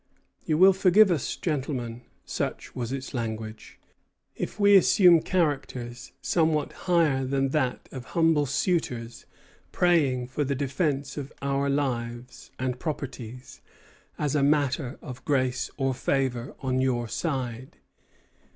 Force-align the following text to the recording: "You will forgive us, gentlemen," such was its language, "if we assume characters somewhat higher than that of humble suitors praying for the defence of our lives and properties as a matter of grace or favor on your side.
"You 0.45 0.57
will 0.57 0.73
forgive 0.73 1.11
us, 1.11 1.35
gentlemen," 1.35 2.01
such 2.25 2.75
was 2.75 2.91
its 2.91 3.13
language, 3.13 3.77
"if 4.35 4.59
we 4.59 4.75
assume 4.75 5.21
characters 5.21 6.11
somewhat 6.23 6.73
higher 6.73 7.23
than 7.23 7.49
that 7.49 7.87
of 7.91 8.05
humble 8.17 8.47
suitors 8.47 9.27
praying 9.71 10.29
for 10.29 10.43
the 10.43 10.55
defence 10.55 11.17
of 11.17 11.31
our 11.43 11.69
lives 11.69 12.49
and 12.57 12.79
properties 12.79 13.61
as 14.17 14.33
a 14.33 14.41
matter 14.41 14.97
of 15.03 15.23
grace 15.23 15.69
or 15.77 15.93
favor 15.93 16.55
on 16.61 16.81
your 16.81 17.07
side. 17.07 17.77